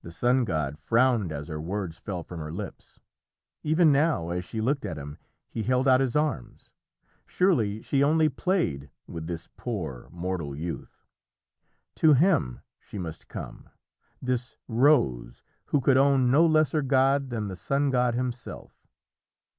The 0.00 0.12
sun 0.12 0.46
god 0.46 0.78
frowned 0.78 1.30
as 1.30 1.48
her 1.48 1.60
words 1.60 2.00
fell 2.00 2.22
from 2.22 2.40
her 2.40 2.50
lips. 2.50 2.98
Even 3.62 3.92
now, 3.92 4.30
as 4.30 4.46
she 4.46 4.62
looked 4.62 4.86
at 4.86 4.96
him, 4.96 5.18
he 5.46 5.62
held 5.62 5.86
out 5.86 6.00
his 6.00 6.16
arms. 6.16 6.72
Surely 7.26 7.82
she 7.82 8.02
only 8.02 8.30
played 8.30 8.88
with 9.06 9.26
this 9.26 9.50
poor 9.58 10.08
mortal 10.10 10.56
youth. 10.56 11.04
To 11.96 12.14
him 12.14 12.60
she 12.80 12.96
must 12.96 13.28
come, 13.28 13.68
this 14.22 14.56
rose 14.68 15.42
who 15.66 15.82
could 15.82 15.98
own 15.98 16.30
no 16.30 16.46
lesser 16.46 16.80
god 16.80 17.28
than 17.28 17.48
the 17.48 17.54
sun 17.56 17.90
god 17.90 18.14
himself. 18.14 18.86